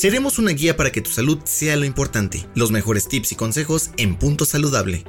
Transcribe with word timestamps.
Seremos 0.00 0.38
una 0.38 0.52
guía 0.52 0.78
para 0.78 0.90
que 0.90 1.02
tu 1.02 1.10
salud 1.10 1.40
sea 1.44 1.76
lo 1.76 1.84
importante. 1.84 2.46
Los 2.54 2.70
mejores 2.70 3.06
tips 3.06 3.32
y 3.32 3.34
consejos 3.34 3.90
en 3.98 4.16
Punto 4.16 4.46
Saludable. 4.46 5.04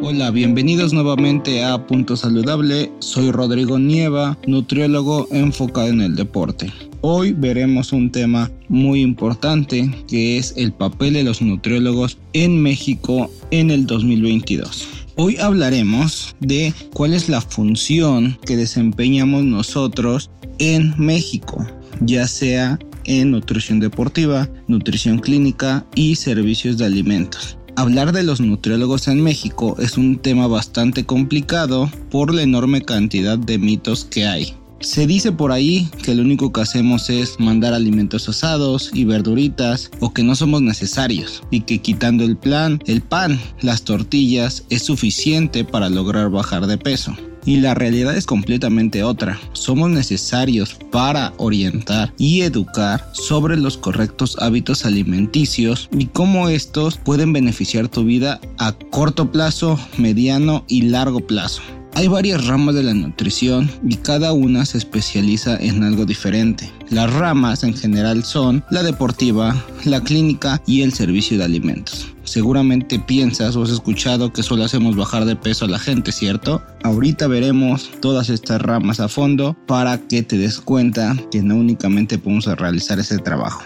Hola, 0.00 0.30
bienvenidos 0.30 0.92
nuevamente 0.92 1.64
a 1.64 1.84
Punto 1.88 2.16
Saludable. 2.16 2.92
Soy 3.00 3.32
Rodrigo 3.32 3.80
Nieva, 3.80 4.38
nutriólogo 4.46 5.26
enfocado 5.32 5.88
en 5.88 6.00
el 6.00 6.14
deporte. 6.14 6.72
Hoy 7.00 7.32
veremos 7.32 7.92
un 7.92 8.12
tema 8.12 8.48
muy 8.68 9.00
importante 9.00 9.90
que 10.06 10.38
es 10.38 10.54
el 10.56 10.72
papel 10.72 11.14
de 11.14 11.24
los 11.24 11.42
nutriólogos 11.42 12.16
en 12.32 12.62
México 12.62 13.28
en 13.50 13.72
el 13.72 13.86
2022. 13.88 15.01
Hoy 15.16 15.36
hablaremos 15.36 16.34
de 16.40 16.72
cuál 16.94 17.12
es 17.12 17.28
la 17.28 17.42
función 17.42 18.38
que 18.46 18.56
desempeñamos 18.56 19.44
nosotros 19.44 20.30
en 20.58 20.94
México, 20.96 21.66
ya 22.00 22.26
sea 22.26 22.78
en 23.04 23.30
nutrición 23.30 23.78
deportiva, 23.78 24.48
nutrición 24.68 25.18
clínica 25.18 25.84
y 25.94 26.16
servicios 26.16 26.78
de 26.78 26.86
alimentos. 26.86 27.58
Hablar 27.76 28.12
de 28.12 28.22
los 28.22 28.40
nutriólogos 28.40 29.06
en 29.06 29.22
México 29.22 29.76
es 29.78 29.98
un 29.98 30.18
tema 30.18 30.46
bastante 30.46 31.04
complicado 31.04 31.90
por 32.10 32.34
la 32.34 32.42
enorme 32.42 32.80
cantidad 32.80 33.38
de 33.38 33.58
mitos 33.58 34.06
que 34.06 34.26
hay. 34.26 34.56
Se 34.82 35.06
dice 35.06 35.30
por 35.30 35.52
ahí 35.52 35.88
que 36.02 36.14
lo 36.14 36.22
único 36.22 36.52
que 36.52 36.60
hacemos 36.60 37.08
es 37.08 37.38
mandar 37.38 37.72
alimentos 37.72 38.28
asados 38.28 38.90
y 38.92 39.04
verduritas 39.04 39.90
o 40.00 40.12
que 40.12 40.24
no 40.24 40.34
somos 40.34 40.60
necesarios 40.60 41.40
y 41.52 41.60
que 41.60 41.78
quitando 41.78 42.24
el 42.24 42.36
plan, 42.36 42.80
el 42.86 43.00
pan, 43.00 43.40
las 43.60 43.82
tortillas 43.82 44.64
es 44.70 44.82
suficiente 44.82 45.64
para 45.64 45.88
lograr 45.88 46.30
bajar 46.30 46.66
de 46.66 46.78
peso. 46.78 47.16
Y 47.44 47.58
la 47.58 47.74
realidad 47.74 48.16
es 48.16 48.26
completamente 48.26 49.04
otra. 49.04 49.38
Somos 49.52 49.90
necesarios 49.90 50.76
para 50.90 51.32
orientar 51.38 52.12
y 52.18 52.42
educar 52.42 53.08
sobre 53.12 53.56
los 53.56 53.76
correctos 53.76 54.36
hábitos 54.40 54.84
alimenticios 54.84 55.88
y 55.96 56.06
cómo 56.06 56.48
estos 56.48 56.98
pueden 56.98 57.32
beneficiar 57.32 57.88
tu 57.88 58.04
vida 58.04 58.40
a 58.58 58.72
corto 58.72 59.30
plazo, 59.30 59.78
mediano 59.96 60.64
y 60.68 60.82
largo 60.82 61.20
plazo. 61.20 61.62
Hay 61.94 62.08
varias 62.08 62.46
ramas 62.46 62.74
de 62.74 62.82
la 62.82 62.94
nutrición 62.94 63.70
y 63.86 63.96
cada 63.96 64.32
una 64.32 64.64
se 64.64 64.78
especializa 64.78 65.56
en 65.56 65.82
algo 65.82 66.06
diferente. 66.06 66.72
Las 66.88 67.12
ramas 67.12 67.64
en 67.64 67.74
general 67.74 68.24
son 68.24 68.64
la 68.70 68.82
deportiva, 68.82 69.54
la 69.84 70.00
clínica 70.00 70.62
y 70.66 70.80
el 70.80 70.94
servicio 70.94 71.36
de 71.36 71.44
alimentos. 71.44 72.08
Seguramente 72.24 72.98
piensas 72.98 73.56
o 73.56 73.62
has 73.62 73.70
escuchado 73.70 74.32
que 74.32 74.42
solo 74.42 74.64
hacemos 74.64 74.96
bajar 74.96 75.26
de 75.26 75.36
peso 75.36 75.66
a 75.66 75.68
la 75.68 75.78
gente, 75.78 76.12
¿cierto? 76.12 76.62
Ahorita 76.82 77.26
veremos 77.26 77.90
todas 78.00 78.30
estas 78.30 78.62
ramas 78.62 78.98
a 78.98 79.08
fondo 79.08 79.54
para 79.66 79.98
que 79.98 80.22
te 80.22 80.38
des 80.38 80.60
cuenta 80.60 81.14
que 81.30 81.42
no 81.42 81.56
únicamente 81.56 82.16
podemos 82.16 82.46
realizar 82.46 82.98
ese 83.00 83.18
trabajo. 83.18 83.62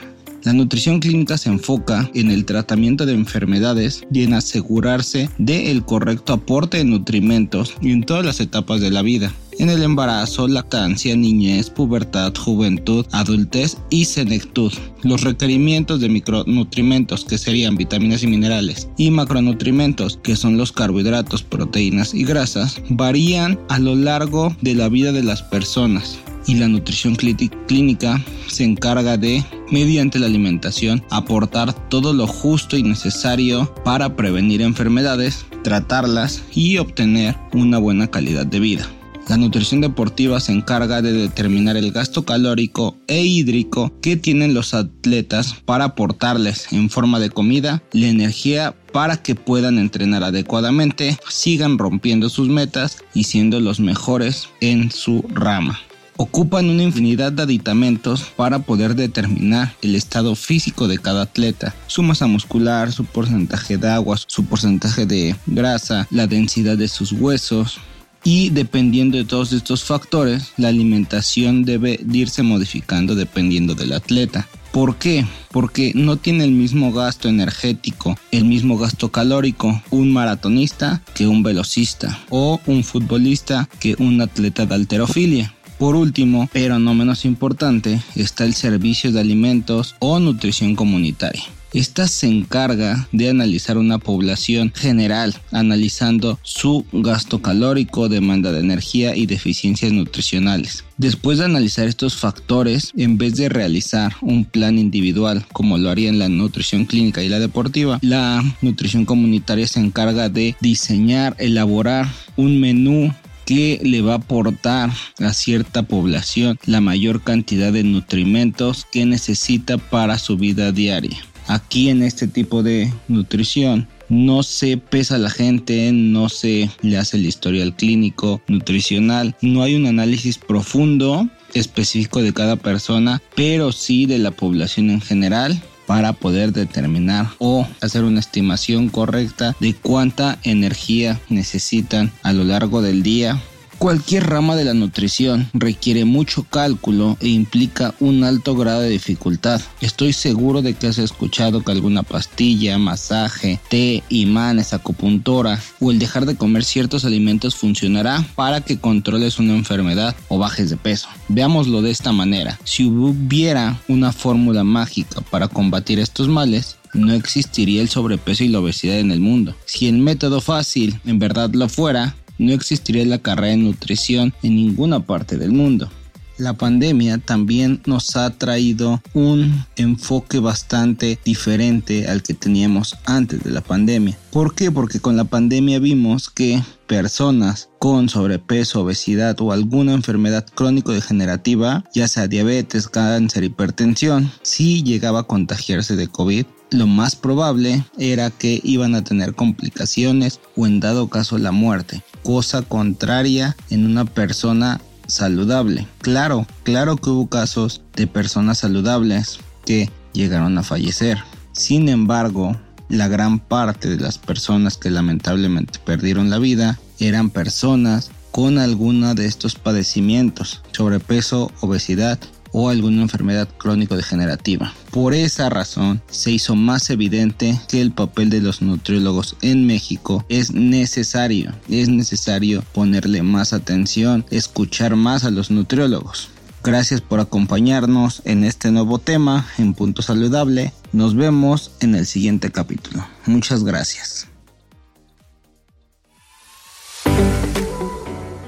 La 0.47 0.53
nutrición 0.53 1.01
clínica 1.01 1.37
se 1.39 1.49
enfoca 1.49 2.09
en 2.15 2.31
el 2.31 2.45
tratamiento 2.45 3.05
de 3.05 3.15
enfermedades 3.15 4.07
y 4.12 4.23
en 4.23 4.33
asegurarse 4.33 5.29
del 5.39 5.84
correcto 5.84 6.34
aporte 6.34 6.77
de 6.77 6.84
nutrimentos 6.84 7.75
en 7.83 8.05
todas 8.05 8.25
las 8.25 8.39
etapas 8.39 8.81
de 8.81 8.93
la 8.93 9.03
vida 9.03 9.35
en 9.59 9.71
el 9.71 9.83
embarazo, 9.83 10.47
lactancia, 10.47 11.17
niñez, 11.17 11.71
pubertad, 11.71 12.33
juventud, 12.37 13.06
adultez 13.11 13.79
y 13.91 14.05
senectud. 14.05 14.73
Los 15.03 15.23
requerimientos 15.23 15.99
de 15.99 16.11
micronutrimentos, 16.11 17.25
que 17.25 17.39
serían 17.39 17.77
vitaminas 17.77 18.23
y 18.23 18.29
minerales, 18.29 18.89
y 18.97 19.11
macronutrimentos, 19.11 20.19
que 20.23 20.37
son 20.37 20.59
los 20.59 20.73
carbohidratos, 20.73 21.43
proteínas 21.43 22.15
y 22.15 22.25
grasas, 22.25 22.81
varían 22.91 23.59
a 23.69 23.79
lo 23.79 23.95
largo 23.95 24.55
de 24.61 24.75
la 24.75 24.89
vida 24.89 25.11
de 25.11 25.23
las 25.23 25.43
personas 25.43 26.19
y 26.47 26.55
la 26.55 26.69
nutrición 26.69 27.17
clínica 27.17 28.23
se 28.47 28.65
encarga 28.65 29.17
de, 29.17 29.45
mediante 29.71 30.19
la 30.19 30.27
alimentación, 30.27 31.03
aportar 31.11 31.73
todo 31.89 32.12
lo 32.12 32.27
justo 32.27 32.77
y 32.77 32.83
necesario 32.83 33.75
para 33.84 34.17
prevenir 34.17 34.62
enfermedades, 34.62 35.47
tratarlas 35.62 36.43
y 36.55 36.79
obtener 36.79 37.37
una 37.53 37.79
buena 37.79 38.06
calidad 38.06 38.47
de 38.47 38.61
vida. 38.61 38.89
La 39.29 39.37
nutrición 39.37 39.81
deportiva 39.81 40.39
se 40.39 40.53
encarga 40.53 41.03
de 41.03 41.12
determinar 41.12 41.77
el 41.77 41.91
gasto 41.91 42.25
calórico 42.25 42.97
e 43.09 43.23
hídrico 43.23 43.93
que 44.01 44.17
tienen 44.17 44.55
los 44.55 44.73
atletas 44.73 45.56
para 45.65 45.87
aportarles 45.87 46.73
en 46.73 46.91
forma 46.91 47.19
de 47.19 47.31
comida 47.31 47.83
la 47.93 48.06
energía 48.06 48.77
para 48.93 49.17
que 49.17 49.35
puedan 49.35 49.79
entrenar 49.79 50.23
adecuadamente, 50.23 51.19
sigan 51.29 51.77
rompiendo 51.77 52.29
sus 52.29 52.49
metas 52.49 52.99
y 53.15 53.25
siendo 53.25 53.59
los 53.59 53.81
mejores 53.81 54.49
en 54.61 54.93
su 54.93 55.25
rama 55.29 55.81
ocupan 56.16 56.69
una 56.69 56.82
infinidad 56.82 57.32
de 57.32 57.43
aditamentos 57.43 58.25
para 58.37 58.60
poder 58.60 58.94
determinar 58.94 59.75
el 59.82 59.94
estado 59.94 60.34
físico 60.34 60.88
de 60.88 60.99
cada 60.99 61.22
atleta, 61.22 61.75
su 61.87 62.03
masa 62.03 62.27
muscular, 62.27 62.93
su 62.93 63.04
porcentaje 63.04 63.78
de 63.78 63.88
agua, 63.88 64.16
su 64.26 64.44
porcentaje 64.44 65.06
de 65.06 65.37
grasa, 65.47 66.06
la 66.10 66.26
densidad 66.26 66.76
de 66.76 66.88
sus 66.88 67.12
huesos. 67.12 67.78
Y 68.25 68.50
dependiendo 68.50 69.19
de 69.19 69.25
todos 69.25 69.53
estos 69.53 69.84
factores, 69.84 70.53
la 70.56 70.69
alimentación 70.69 71.65
debe 71.65 72.00
irse 72.12 72.43
modificando 72.43 73.15
dependiendo 73.15 73.76
del 73.76 73.93
atleta. 73.93 74.49
¿Por 74.76 74.97
qué? 74.97 75.25
Porque 75.53 75.93
no 75.94 76.16
tiene 76.16 76.44
el 76.44 76.50
mismo 76.50 76.93
gasto 76.93 77.28
energético, 77.31 78.19
el 78.31 78.44
mismo 78.44 78.76
gasto 78.76 79.10
calórico 79.10 79.81
un 79.91 80.12
maratonista 80.12 81.03
que 81.15 81.26
un 81.26 81.43
velocista 81.43 82.19
o 82.28 82.60
un 82.66 82.84
futbolista 82.84 83.69
que 83.78 83.94
un 83.99 84.21
atleta 84.21 84.66
de 84.66 84.75
alterofilia. 84.75 85.56
Por 85.78 85.94
último, 85.94 86.48
pero 86.53 86.78
no 86.78 86.94
menos 86.94 87.25
importante, 87.25 88.00
está 88.14 88.44
el 88.44 88.54
servicio 88.54 89.12
de 89.12 89.20
alimentos 89.20 89.94
o 89.98 90.19
nutrición 90.19 90.75
comunitaria. 90.75 91.42
Esta 91.76 92.09
se 92.09 92.26
encarga 92.26 93.06
de 93.12 93.28
analizar 93.28 93.76
una 93.76 93.98
población 93.98 94.72
general, 94.75 95.34
analizando 95.50 96.38
su 96.42 96.87
gasto 96.91 97.42
calórico, 97.42 98.09
demanda 98.09 98.50
de 98.50 98.60
energía 98.60 99.14
y 99.14 99.26
deficiencias 99.26 99.92
nutricionales. 99.92 100.84
Después 100.97 101.37
de 101.37 101.44
analizar 101.44 101.87
estos 101.87 102.16
factores, 102.16 102.93
en 102.97 103.19
vez 103.19 103.37
de 103.37 103.50
realizar 103.50 104.14
un 104.22 104.47
plan 104.47 104.78
individual 104.78 105.44
como 105.53 105.76
lo 105.76 105.91
haría 105.91 106.08
en 106.08 106.19
la 106.19 106.31
nutrición 106.31 106.87
clínica 106.87 107.22
y 107.22 107.28
la 107.28 107.41
deportiva, 107.41 107.98
la 108.00 108.43
nutrición 108.62 109.04
comunitaria 109.04 109.66
se 109.66 109.81
encarga 109.81 110.31
de 110.31 110.56
diseñar, 110.62 111.37
elaborar 111.38 112.08
un 112.37 112.58
menú 112.58 113.12
que 113.46 113.81
le 113.82 114.02
va 114.02 114.14
a 114.14 114.16
aportar 114.16 114.90
a 115.19 115.32
cierta 115.32 115.84
población 115.84 116.58
la 116.66 116.81
mayor 116.81 117.22
cantidad 117.22 117.72
de 117.72 117.84
nutrimentos 117.84 118.87
que 118.93 119.06
necesita 119.06 119.78
para 119.78 120.19
su 120.19 120.37
vida 120.37 120.72
diaria. 120.72 121.16
Aquí 121.46 121.88
en 121.88 122.02
este 122.02 122.26
tipo 122.26 122.62
de 122.62 122.93
nutrición 123.08 123.88
no 124.08 124.43
se 124.43 124.76
pesa 124.76 125.16
la 125.19 125.31
gente, 125.31 125.90
no 125.93 126.28
se 126.28 126.69
le 126.82 126.98
hace 126.98 127.16
el 127.16 127.26
historial 127.26 127.75
clínico, 127.75 128.43
nutricional, 128.48 129.37
no 129.40 129.62
hay 129.62 129.76
un 129.76 129.87
análisis 129.87 130.38
profundo 130.38 131.28
específico 131.54 132.22
de 132.22 132.32
cada 132.32 132.56
persona, 132.56 133.22
pero 133.34 133.72
sí 133.72 134.06
de 134.06 134.19
la 134.19 134.32
población 134.32 134.90
en 134.90 135.00
general 135.00 135.62
para 135.87 136.12
poder 136.12 136.53
determinar 136.53 137.29
o 137.38 137.67
hacer 137.81 138.05
una 138.05 138.21
estimación 138.21 138.88
correcta 138.88 139.56
de 139.61 139.75
cuánta 139.75 140.38
energía 140.43 141.21
necesitan 141.29 142.12
a 142.23 142.33
lo 142.33 142.44
largo 142.44 142.83
del 142.83 143.03
día 143.03 143.41
Cualquier 143.78 144.26
rama 144.26 144.56
de 144.56 144.64
la 144.64 144.73
nutrición 144.73 145.50
requiere 145.52 146.06
mucho 146.06 146.44
cálculo 146.44 147.19
e 147.20 147.28
implica 147.28 147.94
un 148.00 148.25
alto 148.25 148.56
grado 148.56 148.81
de 148.81 148.88
dificultad. 148.88 149.61
Estoy 149.82 150.14
seguro 150.14 150.62
de 150.62 150.73
que 150.75 150.87
has 150.87 150.96
escuchado 150.99 151.62
que 151.62 151.73
alguna 151.73 152.02
pastilla, 152.02 152.78
masaje, 152.78 153.61
té, 153.69 154.02
imanes, 154.08 154.73
acupuntura 154.73 155.61
o 155.78 155.90
el 155.90 155.99
dejar 155.99 156.25
de 156.25 156.37
comer 156.37 156.64
ciertos 156.64 157.05
alimentos 157.05 157.55
funcionará 157.55 158.26
para 158.34 158.62
que 158.62 158.78
controles 158.78 159.38
una 159.38 159.55
enfermedad 159.55 160.17
o 160.29 160.38
bajes 160.38 160.70
de 160.70 160.79
peso. 160.79 161.08
Veámoslo 161.29 161.82
de 161.82 161.90
esta 161.90 162.12
manera. 162.12 162.58
Si 162.64 162.87
hubiera 162.87 163.79
una 163.88 164.12
fórmula 164.12 164.64
mágica 164.64 165.20
para 165.20 165.49
combatir 165.49 165.99
estos 165.99 166.29
males, 166.29 166.76
no 166.94 167.12
existiría 167.12 167.82
el 167.82 167.90
sobrepeso 167.90 168.43
y 168.43 168.49
la 168.49 168.61
obesidad 168.61 168.99
en 168.99 169.11
el 169.11 169.20
mundo. 169.20 169.55
Si 169.67 169.87
el 169.87 169.99
método 169.99 170.40
fácil 170.40 170.99
en 171.05 171.19
verdad 171.19 171.50
lo 171.52 171.69
fuera, 171.69 172.14
no 172.38 172.53
existiría 172.53 173.05
la 173.05 173.19
carrera 173.19 173.49
de 173.49 173.56
nutrición 173.59 174.33
en 174.43 174.56
ninguna 174.56 175.00
parte 175.00 175.37
del 175.37 175.53
mundo. 175.53 175.91
La 176.38 176.53
pandemia 176.53 177.19
también 177.19 177.81
nos 177.87 178.15
ha 178.15 178.31
traído 178.31 179.00
un 179.15 179.65
enfoque 179.77 180.38
bastante 180.38 181.19
diferente 181.25 182.09
al 182.09 182.23
que 182.23 182.35
teníamos 182.35 182.97
antes 183.06 183.43
de 183.43 183.50
la 183.50 183.62
pandemia. 183.62 184.19
¿Por 184.31 184.55
qué? 184.55 184.71
Porque 184.71 185.00
con 185.00 185.17
la 185.17 185.25
pandemia 185.25 185.79
vimos 185.79 186.29
que 186.29 186.62
personas 186.87 187.71
con 187.79 188.11
sobrepeso, 188.11 188.83
obesidad 188.83 189.41
o 189.41 189.53
alguna 189.53 189.94
enfermedad 189.94 190.44
crónico-degenerativa, 190.55 191.85
ya 191.94 192.06
sea 192.06 192.29
diabetes, 192.29 192.89
cáncer, 192.89 193.44
hipertensión, 193.44 194.31
si 194.43 194.82
llegaba 194.82 195.21
a 195.21 195.27
contagiarse 195.27 195.97
de 195.97 196.09
COVID, 196.09 196.44
lo 196.71 196.87
más 196.87 197.17
probable 197.17 197.85
era 197.99 198.31
que 198.31 198.61
iban 198.62 198.94
a 198.94 199.05
tener 199.05 199.35
complicaciones 199.35 200.41
o 200.56 200.67
en 200.67 200.81
dado 200.81 201.09
caso 201.09 201.39
la 201.39 201.53
muerte, 201.53 202.03
cosa 202.23 202.62
contraria 202.62 203.56
en 203.71 203.87
una 203.87 204.05
persona 204.05 204.81
saludable. 205.06 205.87
Claro, 205.99 206.47
claro 206.62 206.97
que 206.97 207.11
hubo 207.11 207.29
casos 207.29 207.82
de 207.94 208.06
personas 208.06 208.58
saludables 208.58 209.41
que 209.64 209.91
llegaron 210.12 210.56
a 210.58 210.62
fallecer. 210.62 211.19
Sin 211.53 211.88
embargo, 211.88 212.56
la 212.88 213.08
gran 213.08 213.38
parte 213.38 213.88
de 213.88 214.03
las 214.03 214.19
personas 214.19 214.76
que 214.76 214.91
lamentablemente 214.91 215.79
perdieron 215.85 216.31
la 216.31 216.38
vida 216.38 216.79
eran 216.99 217.31
personas 217.31 218.11
con 218.31 218.58
alguna 218.58 219.14
de 219.14 219.26
estos 219.26 219.55
padecimientos, 219.55 220.62
sobrepeso, 220.73 221.50
obesidad 221.61 222.19
o 222.58 222.70
alguna 222.70 223.03
enfermedad 223.03 223.47
crónico-degenerativa. 223.58 224.73
Por 224.91 225.12
esa 225.12 225.50
razón, 225.50 226.00
se 226.11 226.31
hizo 226.31 226.56
más 226.56 226.88
evidente 226.88 227.61
que 227.69 227.82
el 227.82 227.93
papel 227.93 228.31
de 228.31 228.41
los 228.41 228.62
nutriólogos 228.62 229.37
en 229.43 229.67
México 229.67 230.25
es 230.31 230.53
necesario. 230.53 231.53
Es 231.69 231.91
necesario 231.91 232.64
ponerle 232.73 233.23
más 233.23 233.53
atención, 233.53 234.25
escuchar 234.31 234.97
más 234.97 235.25
a 235.25 235.31
los 235.31 235.50
nutriólogos. 235.50 236.31
Gracias 236.64 237.03
por 237.03 237.20
acompañarnos 237.20 238.23
en 238.25 238.43
este 238.43 238.70
nuevo 238.70 238.99
tema 239.00 239.47
en 239.58 239.75
Punto 239.75 240.00
Saludable. 240.00 240.73
Nos 240.93 241.14
vemos 241.14 241.73
en 241.81 241.94
el 241.94 242.06
siguiente 242.06 242.50
capítulo. 242.50 243.06
Muchas 243.26 243.64
gracias. 243.64 244.29